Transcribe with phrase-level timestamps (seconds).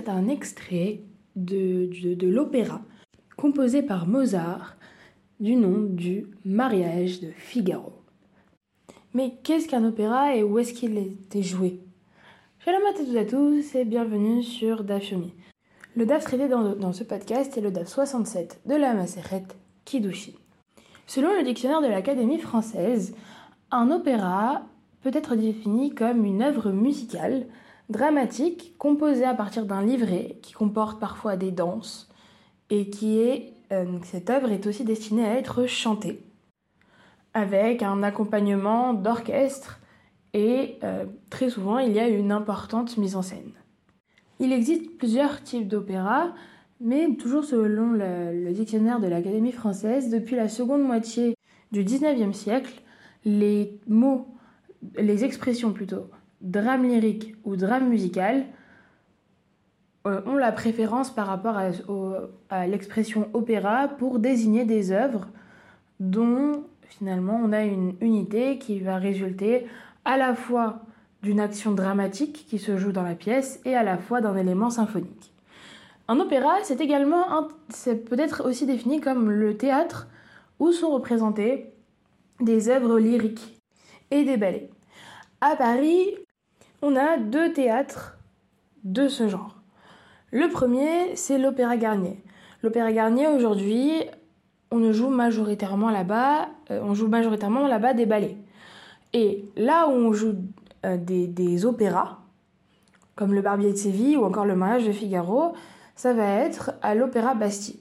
[0.00, 1.02] Est un extrait
[1.36, 1.90] de,
[2.24, 2.80] l'opéra
[3.36, 4.78] composé par Mozart
[5.40, 7.92] du nom du mariage de Figaro.
[9.12, 11.80] Mais qu'est-ce qu'un opéra et où est-ce qu'il était joué?
[12.60, 15.34] Shalom à toutes et à tous et bienvenue sur Dafyomi.
[15.94, 19.48] Le DAF traité dans, ce podcast est le DAF 67 de la Maseret
[19.84, 20.32] Kiddushin.
[21.06, 23.14] Selon le dictionnaire de l'Académie française,
[23.70, 24.62] un opéra
[25.02, 27.44] peut être défini comme une œuvre musicale,
[27.90, 32.08] dramatique, composée à partir d'un livret qui comporte parfois des danses
[32.70, 36.20] et qui est euh, cette œuvre est aussi destinée à être chantée
[37.34, 39.80] avec un accompagnement d'orchestre
[40.34, 43.52] et euh, très souvent il y a une importante mise en scène.
[44.40, 46.32] Il existe plusieurs types d'opéras,
[46.80, 51.36] mais toujours selon le, le dictionnaire de l'Académie française, depuis la seconde moitié
[51.72, 52.82] du XIXe siècle,
[53.24, 54.28] les mots,
[54.96, 56.06] les expressions plutôt,
[56.40, 58.44] drame lyrique ou drame musical
[60.06, 61.70] euh, ont la préférence par rapport à,
[62.48, 65.28] à l'expression opéra pour désigner des œuvres
[65.98, 69.66] dont finalement on a une unité qui va résulter
[70.04, 70.80] à la fois
[71.22, 74.70] d'une action dramatique qui se joue dans la pièce et à la fois d'un élément
[74.70, 75.32] symphonique.
[76.08, 80.08] Un opéra, c'est également, c'est peut-être aussi défini comme le théâtre
[80.58, 81.72] où sont représentées
[82.40, 83.60] des œuvres lyriques
[84.10, 84.70] et des ballets.
[85.40, 86.16] À Paris,
[86.82, 88.18] on a deux théâtres
[88.84, 89.56] de ce genre.
[90.30, 92.22] Le premier, c'est l'Opéra Garnier.
[92.62, 94.04] L'Opéra Garnier, aujourd'hui,
[94.70, 98.36] on ne joue majoritairement là-bas, euh, on joue majoritairement là-bas des ballets.
[99.12, 100.36] Et là où on joue
[100.86, 102.18] euh, des, opéras,
[103.16, 105.54] comme le Barbier de Séville ou encore le Mariage de Figaro,
[105.96, 107.80] ça va être à l'Opéra Bastille.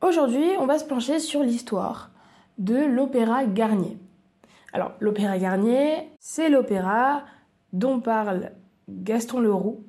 [0.00, 2.10] Aujourd'hui, on va se pencher sur l'histoire
[2.58, 3.98] de l'Opéra Garnier.
[4.72, 7.24] Alors, l'Opéra Garnier, c'est l'opéra
[7.72, 8.50] dont parle
[8.88, 9.84] Gaston Leroux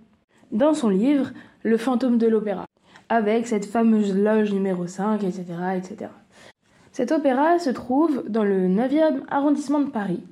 [0.52, 1.32] dans son livre
[1.64, 2.66] Le fantôme de l'opéra,
[3.10, 5.46] avec cette fameuse loge numéro 5, etc.,
[5.76, 6.12] etc.
[6.92, 10.24] Cet opéra se trouve dans le 9e arrondissement de Paris.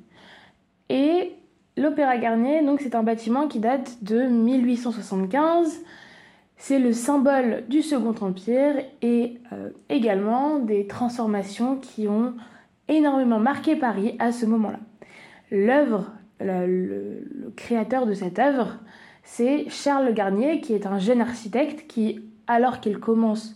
[0.89, 1.33] Et
[1.77, 5.83] l'Opéra Garnier, donc c'est un bâtiment qui date de 1875.
[6.57, 12.33] C'est le symbole du Second Empire et euh, également des transformations qui ont
[12.87, 14.79] énormément marqué Paris à ce moment-là.
[15.51, 18.77] L'œuvre, le, créateur de cette œuvre,
[19.23, 23.55] c'est Charles Garnier, qui est un jeune architecte qui, alors qu'il commence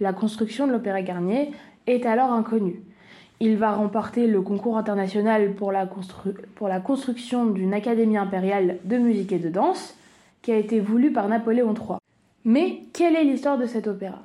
[0.00, 1.52] la construction de l'Opéra Garnier,
[1.86, 2.82] est alors inconnu.
[3.38, 8.78] Il va remporter le concours international pour la, constru pour la construction d'une académie impériale
[8.84, 9.94] de musique et de danse,
[10.42, 11.98] qui a été voulue par Napoléon III.
[12.44, 14.22] Mais quelle est l'histoire de cet opéra?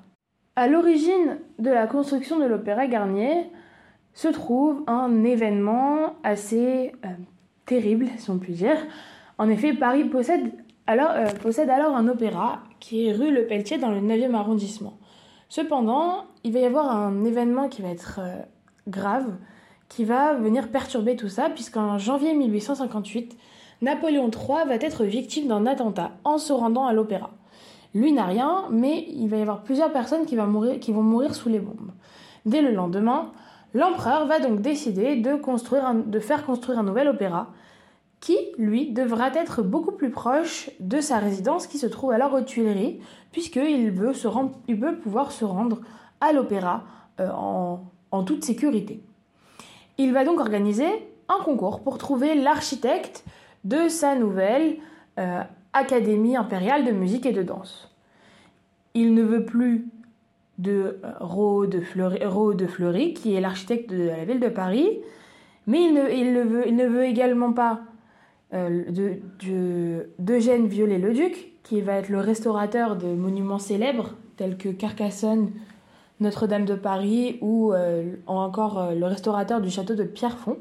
[0.55, 3.49] À l'origine de la construction de l'Opéra Garnier
[4.13, 7.09] se trouve un événement assez euh,
[7.71, 8.75] terrible, si on peut dire.
[9.37, 10.51] En effet, Paris possède
[10.87, 14.97] alors, euh, possède alors un opéra qui est rue Le Pelletier dans le 9e arrondissement.
[15.47, 18.41] Cependant, il va y avoir un événement qui va être euh,
[18.89, 19.37] grave,
[19.87, 23.37] qui va venir perturber tout ça, puisqu'en janvier 1858,
[23.81, 27.31] Napoléon III va être victime d'un attentat en se rendant à l'opéra.
[27.93, 31.59] Lui n'a rien, mais il va y avoir plusieurs personnes qui vont mourir sous les
[31.59, 31.91] bombes.
[32.45, 33.31] Dès le lendemain,
[33.73, 37.47] l'empereur va donc décider de, faire construire un nouvel opéra
[38.19, 42.41] qui, lui, devra être beaucoup plus proche de sa résidence qui se trouve alors aux
[42.41, 42.99] Tuileries,
[43.31, 44.13] puisqu'il veut,
[44.69, 45.81] veut pouvoir se rendre
[46.19, 46.83] à l'opéra
[47.19, 49.01] euh, en, en toute sécurité.
[49.97, 50.87] Il va donc organiser
[51.29, 53.23] un concours pour trouver l'architecte
[53.63, 54.77] de sa nouvelle
[55.19, 55.41] euh,
[55.73, 57.89] Académie impériale de musique et de danse.
[58.93, 59.87] Il ne veut plus
[60.61, 62.19] de euh, Rau de Fleury,
[62.67, 64.99] Fleury qui est l'architecte de la ville de Paris,
[65.67, 67.81] mais il ne, veut, également pas
[68.51, 75.51] d'Eugène de, de, Viollet-le-Duc, qui va être le restaurateur de monuments célèbres tels que Carcassonne,
[76.19, 80.57] Notre-Dame de Paris ou euh, encore euh, le restaurateur du château de Pierrefonds.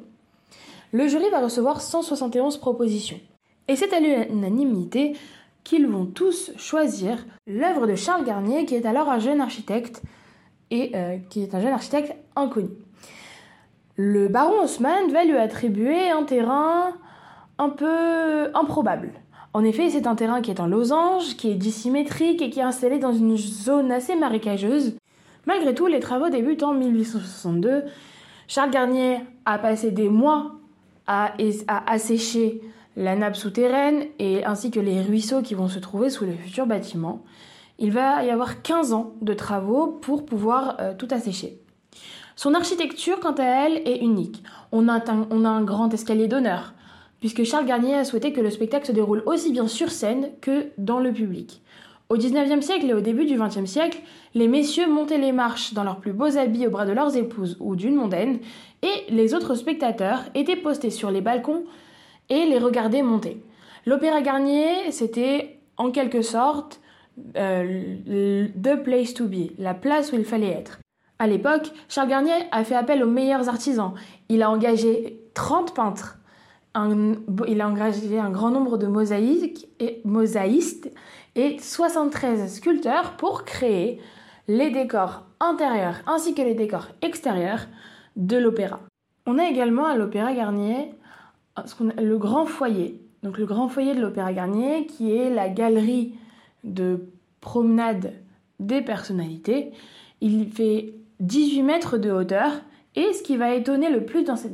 [0.92, 3.20] Le jury va recevoir 171 propositions.
[3.68, 5.16] Et c'est à l'unanimité
[5.70, 10.02] qu'ils vont tous choisir l'œuvre de Charles Garnier, qui est alors un jeune architecte
[10.72, 12.70] et euh, qui est un jeune architecte inconnu.
[13.94, 16.88] Le baron Haussmann va lui attribuer un terrain
[17.58, 19.12] un peu improbable.
[19.52, 22.64] En effet, c'est un terrain qui est en losange, qui est dissymétrique et qui est
[22.64, 24.96] installé dans une zone assez marécageuse.
[25.46, 27.84] Malgré tout, les travaux débutent en 1862.
[28.48, 30.56] Charles Garnier a passé des mois
[31.06, 31.32] à,
[31.68, 32.60] à assécher
[32.96, 36.66] la nappe souterraine et ainsi que les ruisseaux qui vont se trouver sous le futur
[36.66, 37.22] bâtiment.
[37.78, 41.58] Il va y avoir 15 ans de travaux pour pouvoir euh, tout assécher.
[42.36, 44.42] Son architecture, quant à elle, est unique.
[44.72, 46.74] On a un, on a un grand escalier d'honneur,
[47.20, 50.68] puisque Charles Garnier a souhaité que le spectacle se déroule aussi bien sur scène que
[50.78, 51.62] dans le public.
[52.08, 54.00] Au XIXe siècle et au début du XXe siècle,
[54.34, 57.56] les messieurs montaient les marches dans leurs plus beaux habits au bras de leurs épouses
[57.60, 58.40] ou d'une mondaine,
[58.82, 61.64] et les autres spectateurs étaient postés sur les balcons
[62.30, 63.42] et les regardaient monter.
[63.86, 66.80] L'Opéra Garnier, c'était en quelque sorte
[67.36, 70.80] euh, the place to be, la place où il fallait être.
[71.18, 73.92] À l'époque, Charles Garnier a fait appel aux meilleurs artisans.
[74.28, 76.18] Il a engagé 30 peintres.
[76.74, 80.90] il a engagé un grand nombre de mosaïques et, mosaïstes
[81.36, 84.00] et 73 sculpteurs pour créer
[84.48, 87.66] les décors intérieurs ainsi que les décors extérieurs
[88.16, 88.80] de l'opéra.
[89.26, 90.94] On a également à l'Opéra Garnier
[91.56, 93.00] le grand foyer.
[93.22, 96.14] Donc le grand foyer de l'Opéra Garnier qui est la galerie
[96.64, 97.08] de
[97.40, 98.14] promenade
[98.58, 99.72] des personnalités.
[100.20, 102.52] Il fait 18 mètres de hauteur
[102.96, 104.52] et ce qui va étonner le plus dans cette,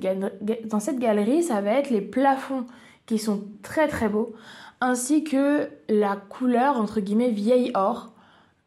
[0.98, 2.66] galerie, ça va être les plafonds
[3.06, 4.34] qui sont très très beaux
[4.80, 8.12] ainsi que la couleur entre guillemets vieille or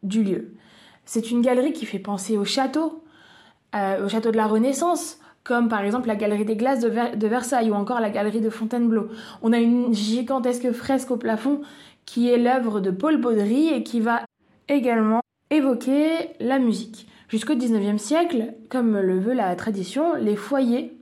[0.02, 0.54] du lieu.
[1.04, 3.04] C'est une galerie qui fait penser au château,
[3.76, 7.70] euh, au château de la Renaissance, comme par exemple la galerie des glaces de, Versailles
[7.70, 9.08] ou encore la galerie de Fontainebleau.
[9.42, 11.62] On a une gigantesque fresque au plafond
[12.04, 14.22] qui est l'œuvre de Paul Baudry et qui va
[14.68, 15.20] également
[15.50, 16.08] évoquer
[16.40, 17.06] la musique.
[17.28, 20.96] Jusqu'au XIXe siècle, comme le veut la tradition, les foyers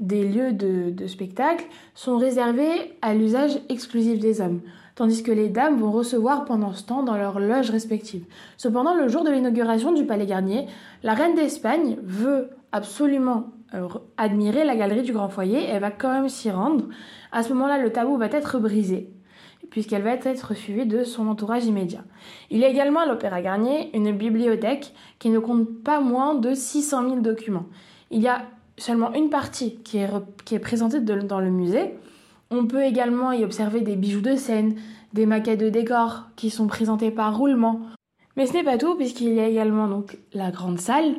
[0.00, 1.64] des lieux de, spectacle
[1.94, 4.60] sont réservés à l'usage exclusif des hommes,
[4.94, 8.26] tandis que les dames vont recevoir pendant ce temps dans leurs loges respectives.
[8.58, 10.66] Cependant, le jour de l'inauguration du Palais Garnier,
[11.02, 13.52] la reine d'Espagne veut absolument
[14.16, 16.86] admirer la galerie du Grand Foyer, elle va quand même s'y rendre.
[17.32, 19.10] À ce moment-là, le tabou va être brisé,
[19.70, 22.04] puisqu'elle va être suivie de son entourage immédiat.
[22.50, 26.54] Il y a également à l'Opéra Garnier une bibliothèque qui ne compte pas moins de
[26.54, 27.66] 600 000 documents.
[28.10, 28.42] Il y a
[28.78, 30.08] seulement une partie qui est,
[30.44, 31.94] qui est présentée dans le musée.
[32.50, 34.76] On peut également y observer des bijoux de scène,
[35.12, 37.80] des maquettes de décors qui sont présentées par roulement.
[38.36, 41.16] Mais ce n'est pas tout, puisqu'il y a également donc la grande salle,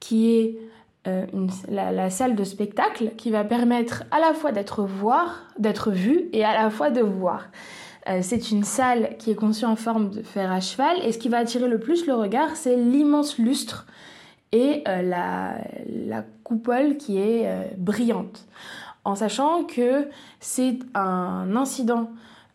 [0.00, 0.58] qui est
[1.08, 1.26] euh,
[1.68, 6.44] la, salle de spectacle, qui va permettre à la fois d'être voir, d'être vu, et
[6.44, 7.46] à la fois de voir.
[8.08, 11.18] Euh, c'est une salle qui est conçue en forme de fer à cheval, et ce
[11.18, 13.86] qui va attirer le plus le regard, c'est l'immense lustre
[14.52, 18.46] et euh, la, coupole qui est brillante.
[19.04, 20.08] En sachant que
[20.40, 22.10] c'est un incident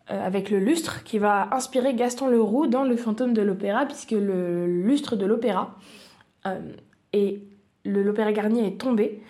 [0.08, 4.66] avec le lustre qui va inspirer Gaston Leroux dans Le fantôme de l'opéra, puisque le
[4.66, 5.76] lustre de l'opéra
[7.12, 7.40] et
[7.84, 9.22] l'opéra Garnier est tombé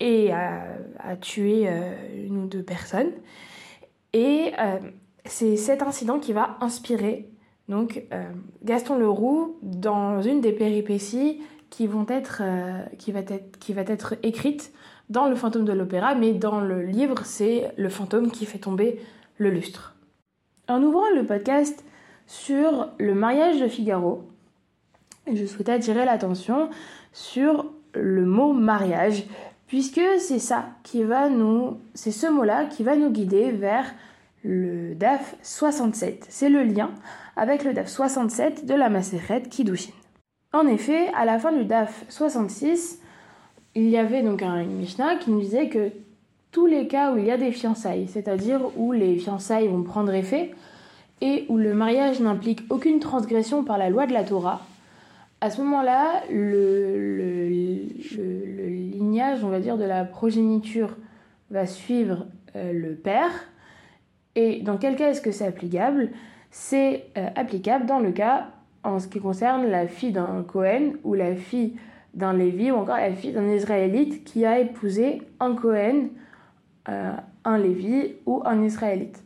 [0.00, 1.68] et a, tué
[2.16, 3.10] une ou deux personnes.
[4.12, 4.52] Et
[5.24, 7.28] c'est cet incident qui va inspirer
[7.68, 8.02] donc
[8.64, 11.40] Gaston Leroux dans une des péripéties
[11.70, 13.14] qui vont être, euh, qui
[13.60, 14.72] qui va être écrite
[15.08, 19.00] dans le fantôme de l'opéra, mais dans le livre, c'est le fantôme qui fait tomber
[19.38, 19.96] le lustre.
[20.68, 21.84] En ouvrant le podcast
[22.26, 24.28] sur le mariage de Figaro,
[25.32, 26.70] je souhaitais attirer l'attention
[27.12, 29.24] sur le mot mariage,
[29.66, 33.86] puisque c'est ça qui va nous, c'est ce mot-là qui va nous guider vers
[34.44, 36.26] le DAF 67.
[36.28, 36.90] C'est le lien
[37.36, 39.92] avec le DAF 67 de la Macérette Kiddushin.
[40.52, 43.00] En effet, à la fin du DAF 66,
[43.76, 45.92] il y avait donc un Mishnah qui nous disait que
[46.50, 50.12] tous les cas où il y a des fiançailles, c'est-à-dire où les fiançailles vont prendre
[50.12, 50.50] effet
[51.20, 54.62] et où le mariage n'implique aucune transgression par la loi de la Torah,
[55.40, 60.96] à ce moment-là, le, lignage, on va dire, de la progéniture
[61.50, 63.30] va suivre euh, le père.
[64.34, 66.10] Et dans quel cas est-ce que c'est applicable?
[66.50, 68.48] C'est euh, applicable dans le cas
[68.84, 71.76] en ce qui concerne la fille d'un Cohen ou la fille
[72.14, 76.08] d'un Lévi ou encore la fille d'un Israélite qui a épousé un Cohen,
[76.88, 77.12] euh,
[77.44, 79.22] un Lévi ou un Israélite.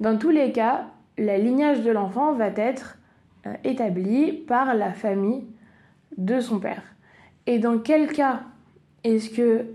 [0.00, 2.98] Dans tous les cas, le lignage de l'enfant va être
[3.62, 5.44] établi par la famille
[6.16, 6.82] de son père.
[7.46, 8.42] Et dans quel cas
[9.02, 9.66] est-ce que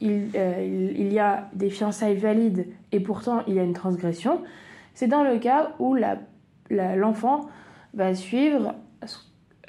[0.00, 4.42] il, euh, il, y a des fiançailles valides et pourtant il y a une transgression?
[4.94, 5.96] C'est dans le cas où
[6.70, 7.48] l'enfant
[7.94, 8.74] va suivre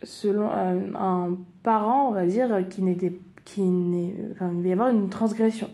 [0.03, 4.89] selon un, parent, on va dire, qui n'était qui n'est, enfin, il va y avoir
[4.89, 5.69] une transgression.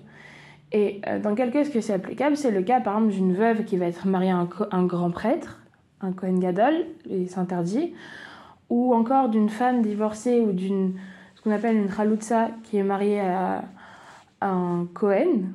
[0.72, 2.38] Et euh, dans quel cas est-ce que c'est applicable?
[2.38, 5.60] C'est le cas, par exemple, d'une veuve qui va être mariée à un, grand prêtre,
[6.02, 6.74] un Kohen Gadol,
[7.10, 7.94] et s'interdit,
[8.74, 10.96] ou encore d'une femme divorcée ou d'une,
[11.36, 13.66] ce qu'on appelle une Chaloutsa, qui est mariée à,
[14.42, 15.54] un Kohen,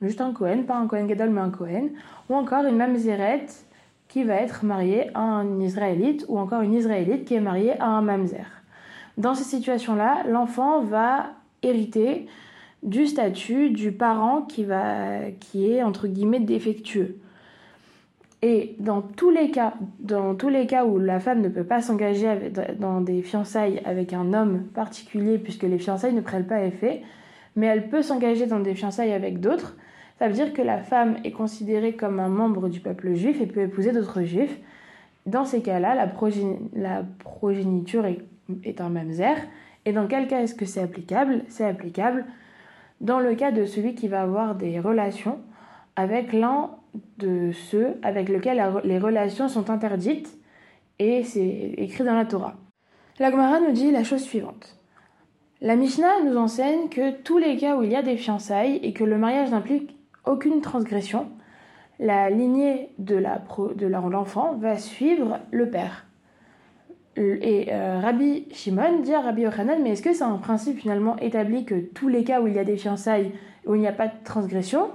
[0.00, 1.90] juste un Kohen, pas un Kohen Gadol, mais un Kohen,
[2.30, 3.66] ou encore une mamzerette
[4.06, 7.86] qui va être marié à un Israélite ou encore une Israélite qui est mariée à
[7.86, 8.46] un mamzer.
[9.18, 11.32] Dans ces situations-là, l'enfant va
[11.64, 12.26] hériter
[12.84, 17.16] du statut du parent qui, va, qui est entre guillemets défectueux.
[18.44, 21.80] Et dans tous les cas, dans tous les cas où la femme ne peut pas
[21.80, 27.02] s'engager dans des fiançailles avec un homme particulier, puisque les fiançailles ne prennent pas effet,
[27.54, 29.76] mais elle peut s'engager dans des fiançailles avec d'autres,
[30.18, 33.46] ça veut dire que la femme est considérée comme un membre du peuple juif et
[33.46, 34.58] peut épouser d'autres juifs.
[35.26, 38.18] Dans ces cas-là, la, progéniture est,
[38.64, 39.36] est un mamzer.
[39.84, 41.42] Et dans quel cas est-ce que c'est applicable?
[41.48, 42.24] C'est applicable
[43.00, 45.38] dans le cas de celui qui va avoir des relations
[45.96, 46.70] avec l'un
[47.18, 50.38] de ceux avec lesquels les relations sont interdites,
[50.98, 52.54] et c'est écrit dans la Torah.
[53.18, 54.76] La Gemara nous dit la chose suivante.
[55.60, 58.92] La Mishnah nous enseigne que tous les cas où il y a des fiançailles et
[58.92, 61.28] que le mariage n'implique aucune transgression,
[61.98, 66.06] la lignée de l'enfant va suivre le père.
[67.16, 71.16] Et euh, Rabbi Shimon dit à Rabbi Yochanan, mais est-ce que c'est un principe finalement
[71.18, 73.32] établi que tous les cas où il y a des fiançailles,
[73.66, 74.88] où il n'y a pas de transgression,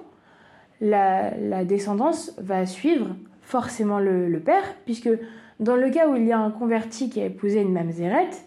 [0.81, 5.09] la, descendance va suivre forcément le, père, puisque
[5.59, 8.45] dans le cas où il y a un converti qui a épousé une mamzérette,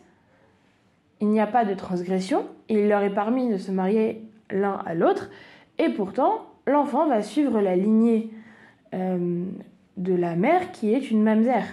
[1.20, 4.94] il n'y a pas de transgression, il leur est permis de se marier l'un à
[4.94, 5.30] l'autre,
[5.78, 8.30] et pourtant l'enfant va suivre la lignée
[8.94, 9.44] euh,
[9.96, 11.66] de la mère qui est une mamzère.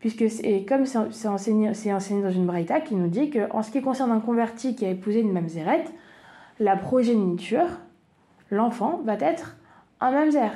[0.00, 3.72] Puisque c'est comme c'est enseigné, enseigné, dans une braïta qui nous dit que en ce
[3.72, 5.92] qui concerne un converti qui a épousé une mamzérette,
[6.60, 7.66] la progéniture
[8.50, 9.56] l'enfant va être
[10.00, 10.50] un mamzer.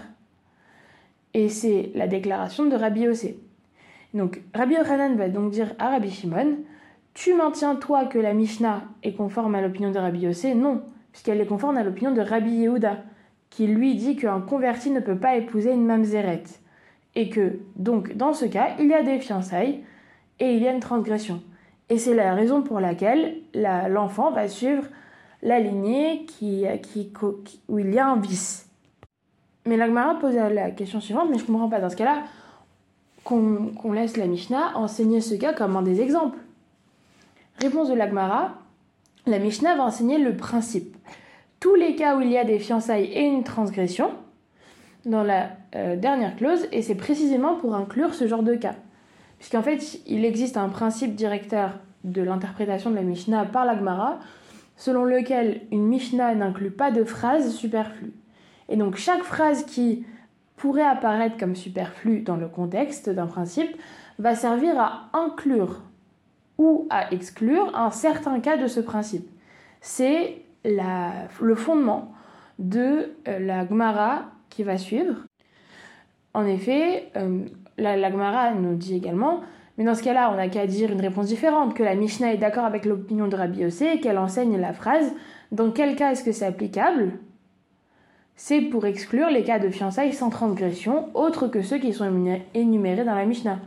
[1.35, 3.39] Et c'est la déclaration de Rabbi Yossé.
[4.15, 6.59] Donc Rabbi Yochanan va donc dire à Rabbi Shimon
[7.15, 10.83] Tu maintiens toi que la Mishnah est conforme à l'opinion de Rabbi Yossé Non,
[11.13, 12.99] puisqu'elle est conforme à l'opinion de Rabbi Yehuda,
[13.49, 16.61] qui lui dit qu'un converti ne peut pas épouser une mamzerette.
[17.15, 19.85] Et que, donc, dans ce cas, il y a des fiançailles
[20.41, 21.43] et il y a une transgression.
[21.91, 24.85] Et c'est la raison pour laquelle l'enfant va suivre
[25.43, 27.11] la lignée qui, qui,
[27.69, 28.69] où il y a un vice.
[29.67, 32.25] Mais l'Agmara pose la question suivante, mais je ne comprends pas dans ce cas-là
[33.25, 36.39] qu'on laisse la Mishnah enseigner ce cas comme un des exemples.
[37.61, 38.55] Réponse de l'Agmara,
[39.27, 40.97] la Mishnah va enseigner le principe.
[41.61, 44.11] Tous les cas où il y a des fiançailles et une transgression,
[45.05, 48.75] dans la euh, dernière clause, et c'est précisément pour inclure ce genre de cas.
[49.39, 54.19] Puisqu'en fait, il existe un principe directeur de l'interprétation de la Mishnah par l'Agmara,
[54.77, 58.13] selon lequel une Mishnah n'inclut pas de phrase superflue.
[58.69, 60.05] Et donc chaque phrase qui
[60.57, 63.77] pourrait apparaître comme superflue dans le contexte d'un principe
[64.19, 65.83] va servir à inclure
[66.59, 69.29] ou à exclure un certain cas de ce principe.
[69.81, 72.13] C'est le fondement
[72.59, 75.17] de euh, la Gemara qui va suivre.
[76.35, 77.45] En effet, euh,
[77.79, 79.41] la, la Gemara nous dit également
[79.79, 82.39] mais dans ce cas-là, on n'a qu'à dire une réponse différente, que la Mishnah est
[82.39, 85.13] d'accord avec l'opinion de Rabbi Yossé et qu'elle enseigne la phrase
[85.51, 87.13] Dans quel cas est-ce que c'est applicable?
[88.37, 93.05] C'est pour exclure les cas de fiançailles sans transgression, autres que ceux qui sont énumérés
[93.05, 93.61] dans la Mishnah.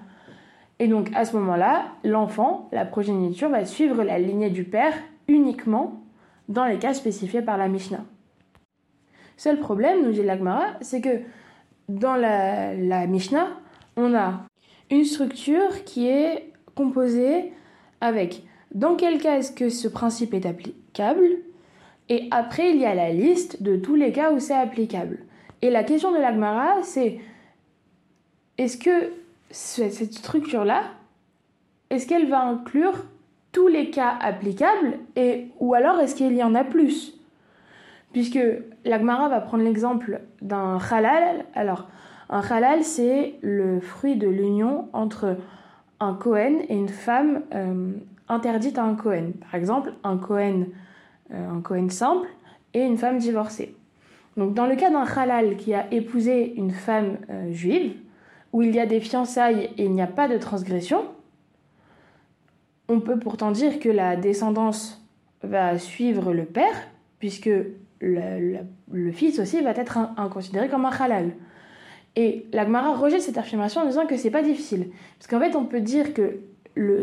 [0.79, 4.93] Et donc à ce moment-là, l'enfant, la progéniture, va suivre la lignée du père
[5.27, 6.03] uniquement
[6.49, 8.03] dans les cas spécifiés par la Mishnah.
[9.37, 11.21] Seul problème, nous dit l'Agmara, c'est que
[11.89, 13.47] dans la, la Mishnah,
[13.97, 14.41] on a
[14.89, 17.51] une structure qui est composée
[18.01, 21.25] avec dans quel cas est-ce que ce principe est applicable
[22.09, 25.19] et après il y a la liste de tous les cas où c'est applicable.
[25.61, 27.19] Et la question de l'Agmara c'est
[28.57, 29.11] est-ce que
[29.49, 30.83] cette structure-là,
[31.89, 33.05] est-ce qu'elle va inclure
[33.51, 37.13] tous les cas applicables et ou alors est-ce qu'il y en a plus?
[38.11, 38.39] Puisque
[38.85, 41.45] l'Agmara va prendre l'exemple d'un halal.
[41.53, 41.87] Alors,
[42.29, 45.37] un halal, c'est le fruit de l'union entre
[45.99, 47.93] un Cohen et une femme euh,
[48.27, 49.31] interdite à un Cohen.
[49.41, 50.65] Par exemple, un Cohen,
[51.31, 52.27] euh, un Cohen simple
[52.73, 53.75] et une femme divorcée.
[54.37, 57.93] Donc, dans le cas d'un halal qui a épousé une femme euh, juive,
[58.51, 61.03] où il y a des fiançailles et il n'y a pas de transgression,
[62.87, 65.05] on peut pourtant dire que la descendance
[65.43, 66.75] va suivre le père,
[67.19, 67.49] puisque
[68.01, 69.97] le, fils aussi va être
[70.31, 71.31] considéré comme un halal.
[72.15, 74.87] Et l'Agmara rejette cette affirmation en disant que c'est pas difficile.
[75.19, 76.39] Parce qu'en fait, on peut dire que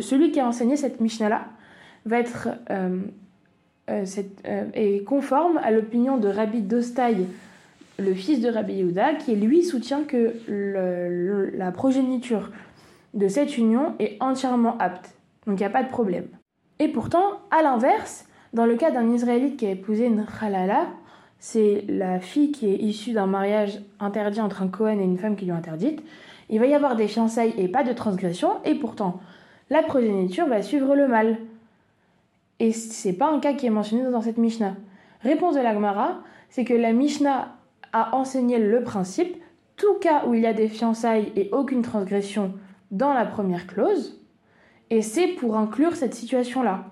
[0.00, 1.46] celui qui a enseigné cette Mishnah-là
[2.06, 3.00] va être euh,
[3.90, 4.04] euh,
[4.46, 7.26] euh, est conforme à l'opinion de Rabbi Dostaï,
[7.98, 10.34] le fils de Rabbi Yehuda, qui lui soutient que
[11.56, 12.50] la progéniture
[13.14, 15.14] de cette union est entièrement apte.
[15.46, 16.26] Donc il n'y a pas de problème.
[16.78, 20.86] Et pourtant, à l'inverse, dans le cas d'un Israélite qui a épousé une halala,
[21.44, 25.34] c'est la fille qui est issue d'un mariage interdit entre un Cohen et une femme
[25.34, 26.00] qui lui est interdite.
[26.48, 29.18] Il va y avoir des fiançailles et pas de transgression, et pourtant,
[29.68, 31.38] la progéniture va suivre le mal.
[32.60, 34.76] Et c'est pas un cas qui est mentionné dans cette Mishnah.
[35.22, 37.56] Réponse de l'Agmara, c'est que la Mishnah
[37.92, 39.36] a enseigné le principe,
[39.74, 42.54] tout cas où il y a des fiançailles et aucune transgression
[42.92, 44.22] dans la première clause,
[44.90, 46.84] et c'est pour inclure cette situation-là.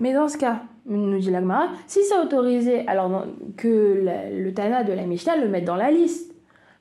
[0.00, 3.26] Mais dans ce cas, nous dit l'Agmara, si c'est autorisé, alors
[3.56, 6.34] que le Tana de la Mishnah le mette dans la liste.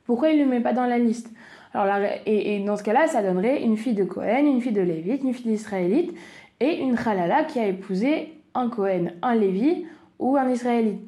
[0.06, 1.30] Pourquoi il ne le met pas dans la liste?
[1.74, 5.24] Alors et, dans ce cas-là, ça donnerait une fille de Cohen, une fille de Lévite,
[5.24, 6.16] une fille d'Israélite
[6.60, 9.86] et une Khalala qui a épousé un Cohen, un Lévi
[10.18, 11.08] ou un Israélite.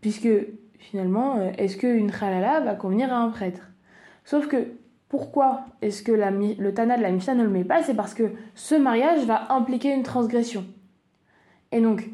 [0.00, 0.28] Puisque
[0.78, 3.70] finalement, euh, est-ce qu'une Khalala va convenir à un prêtre?
[4.24, 4.56] Sauf que
[5.08, 7.82] pourquoi est-ce que le Tana de la Mishnah ne le met pas?
[7.82, 8.24] C'est parce que
[8.54, 10.66] ce mariage va impliquer une transgression.
[11.72, 12.08] Et donc,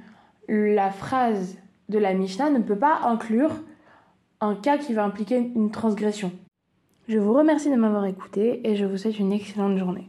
[0.49, 1.57] la phrase
[1.89, 3.53] de la Mishnah ne peut pas inclure
[4.41, 6.33] un cas qui va impliquer une transgression.
[7.09, 10.09] Je vous remercie de m'avoir écouté et je vous souhaite une excellente journée.